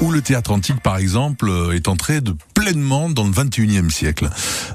[0.00, 4.28] où le théâtre antique, par exemple, euh, est entré de pleinement dans le 21e siècle.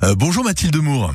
[0.03, 1.13] Euh, bonjour Mathilde Moore.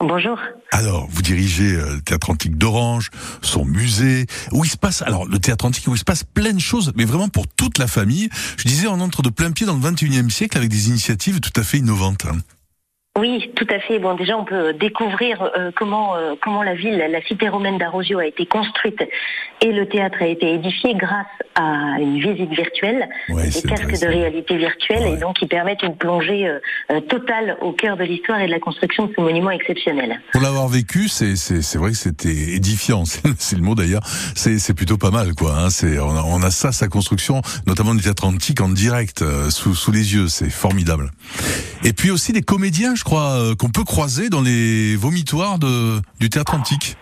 [0.00, 0.38] Bonjour.
[0.70, 3.10] Alors, vous dirigez euh, le théâtre antique d'Orange,
[3.42, 6.52] son musée, où il se passe, alors le théâtre antique où il se passe plein
[6.52, 8.28] de choses, mais vraiment pour toute la famille.
[8.56, 11.58] Je disais, on entre de plein pied dans le 21e siècle avec des initiatives tout
[11.58, 12.26] à fait innovantes.
[13.18, 13.98] Oui, tout à fait.
[13.98, 18.18] Bon, déjà, on peut découvrir euh, comment euh, comment la ville, la cité romaine d'Arosio
[18.18, 19.02] a été construite
[19.60, 24.06] et le théâtre a été édifié grâce à une visite virtuelle, Ouais, des casques de
[24.06, 25.14] réalité virtuelle, Ouais.
[25.14, 28.60] et donc qui permettent une plongée euh, totale au cœur de l'histoire et de la
[28.60, 30.20] construction de ce monument exceptionnel.
[30.32, 33.04] Pour l'avoir vécu, c'est c'est c'est vrai que c'était édifiant.
[33.38, 34.02] C'est le mot d'ailleurs.
[34.34, 35.54] C'est c'est plutôt pas mal quoi.
[35.58, 35.70] Hein.
[35.70, 39.74] C'est on a, on a ça sa construction, notamment du théâtre antique en direct sous
[39.74, 40.28] sous les yeux.
[40.28, 41.10] C'est formidable.
[41.84, 46.30] Et puis aussi des comédiens, je euh, qu'on peut croiser dans les vomitoires de du
[46.30, 46.96] théâtre antique.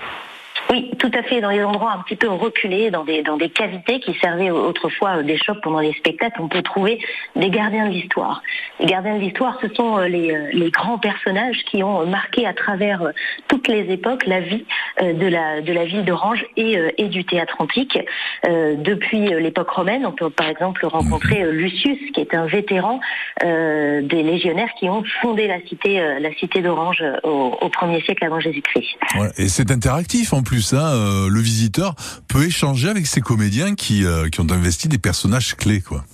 [0.70, 1.40] Oui, tout à fait.
[1.40, 5.22] Dans les endroits un petit peu reculés, dans des dans des cavités qui servaient autrefois
[5.22, 6.98] des shops pendant les spectacles, on peut trouver
[7.36, 8.42] des gardiens de l'histoire.
[8.80, 12.46] Les gardiens de l'histoire, ce sont euh, les, euh, les grands personnages qui ont marqué
[12.46, 13.10] à travers euh,
[13.48, 14.64] toutes les époques la vie
[15.00, 17.98] de la de la ville d'Orange et et du théâtre antique.
[18.44, 23.00] Depuis l'époque romaine, on peut par exemple rencontrer Lucius, qui est un vétéran
[23.42, 28.40] des légionnaires qui ont fondé la cité la cité d'Orange au, au 1er siècle avant
[28.40, 28.96] Jésus-Christ.
[29.36, 30.55] Et c'est interactif en plus.
[30.72, 31.94] Hein, euh, le visiteur
[32.28, 36.04] peut échanger avec ces comédiens qui euh, qui ont investi des personnages clés quoi.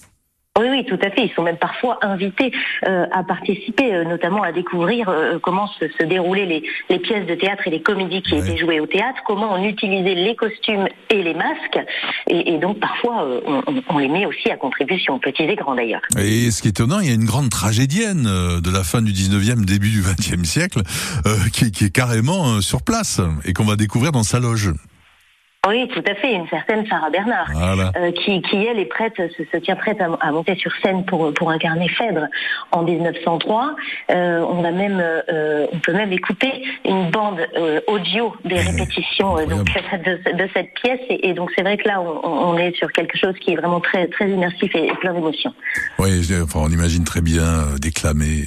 [0.61, 1.25] Oui, oui, tout à fait.
[1.25, 2.53] Ils sont même parfois invités
[2.87, 7.27] euh, à participer, euh, notamment à découvrir euh, comment se, se déroulaient les, les pièces
[7.27, 8.41] de théâtre et les comédies qui Ouais.
[8.41, 11.79] étaient jouées au théâtre, comment on utilisait les costumes et les masques.
[12.29, 15.57] Et, et donc parfois, euh, on, on- on les met aussi à contribution, petits et
[15.57, 16.03] grands d'ailleurs.
[16.19, 19.01] Et ce qui est étonnant, il y a une grande tragédienne euh, de la fin
[19.01, 20.83] du 19e, début du 20e siècle,
[21.27, 24.71] euh, qui, qui est carrément euh, sur place et qu'on va découvrir dans sa loge.
[25.69, 26.33] Oui, tout à fait.
[26.35, 27.49] Une certaine Sarah Bernard.
[27.55, 27.93] Voilà.
[27.97, 31.05] euh, qui, qui elle est prête, se, se tient prête à, à monter sur scène
[31.05, 32.27] pour pour incarner Phèdre
[32.73, 33.77] en 1903.
[34.11, 37.47] Euh, on a même, euh, on peut même écouter une bande
[37.87, 39.67] audio des répétitions donc
[40.05, 42.91] de, de cette pièce et, et donc c'est vrai que là on, on est sur
[42.91, 45.55] quelque chose qui est vraiment très très immersif et, plein d'émotions.
[46.01, 46.11] Oui,
[46.43, 48.47] enfin, on imagine très bien déclamer.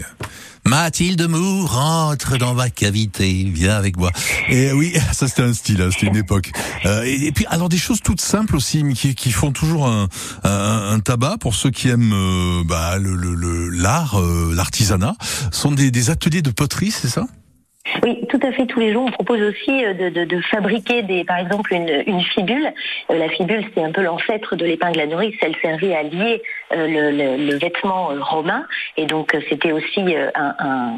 [0.67, 4.11] Mathilde Moore rentre dans ma cavité, viens avec moi.
[4.49, 6.51] Et oui, ça c'était un style, hein, c'était une époque.
[6.85, 10.07] Euh, et, puis alors des choses toutes simples aussi, mais qui, qui font toujours un,
[10.43, 15.15] un, un tabac pour ceux qui aiment euh, bah, le le- le- l'art, euh, l'artisanat.
[15.51, 17.27] Sont des, des ateliers de poterie, c'est ça?
[18.03, 18.65] Oui, tout à fait.
[18.65, 22.73] Tous les jours, on propose aussi euh, de, fabriquer des, par exemple, une, fibule.
[23.09, 25.35] Euh, la fibule, c'est un peu l'ancêtre de l'épingle à nourrice.
[25.41, 26.41] Elle servait à lier
[26.73, 28.65] euh, le, vêtement romain,
[28.97, 30.95] et donc c'était aussi un,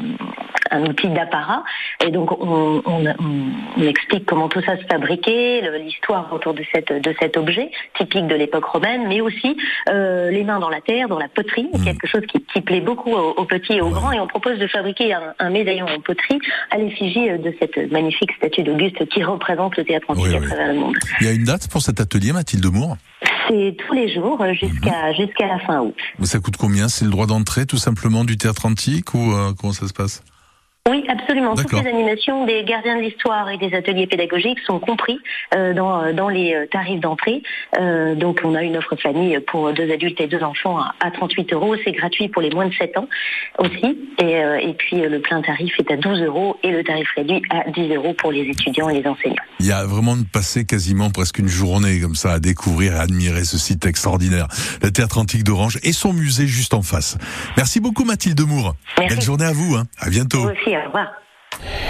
[0.70, 1.62] un outil d'apparat.
[2.04, 6.92] Et donc, on, on, on- explique comment tout ça se fabriquait, l'histoire autour de cette
[6.92, 9.56] de cet objet typique de l'époque romaine, mais aussi
[9.88, 11.84] euh, les mains dans la terre, dans la poterie, Mhm.
[11.84, 14.12] quelque chose qui, qui plaît beaucoup aux, aux petits et aux grands.
[14.12, 16.38] Et on propose de fabriquer un, un médaillon en poterie
[16.70, 20.46] à l'effigie de cette magnifique statue d'Auguste qui représente le théâtre antique Oui, à oui.
[20.46, 20.96] travers le monde.
[21.20, 22.96] Il y a une date pour cet atelier, Mathilde Moore?
[23.48, 25.94] C'est tous les jours euh, jusqu'à jusqu'à la fin août.
[26.18, 26.88] Mais Ça coûte combien?
[26.88, 30.22] C'est le droit d'entrée tout simplement du théâtre antique ou euh, comment ça se passe?
[30.88, 31.54] Oui, absolument.
[31.54, 35.18] Toutes les animations des gardiens de l'histoire et des ateliers pédagogiques sont compris
[35.54, 37.42] euh, dans, euh, dans les euh, tarifs d'entrée.
[37.78, 41.10] Euh, donc, on a une offre famille pour deux adultes et deux enfants à, à
[41.10, 41.74] 38 euros.
[41.84, 43.08] C'est gratuit pour les moins de 7 ans
[43.58, 43.98] aussi.
[44.18, 47.42] Et, euh, et puis, le plein tarif est à 12 euros et le tarif réduit
[47.50, 49.36] à 10 euros pour les étudiants et les enseignants.
[49.60, 52.98] Il y a vraiment de passer quasiment presque une journée comme ça à découvrir et
[52.98, 54.46] admirer ce site extraordinaire,
[54.82, 57.18] le théâtre antique d'Orange et son musée juste en face.
[57.56, 58.74] Merci beaucoup Mathilde Moore.
[58.98, 59.14] Merci.
[59.14, 59.84] Belle journée à vous, hein.
[59.98, 60.42] à bientôt.
[60.42, 61.12] Vous aussi, au revoir.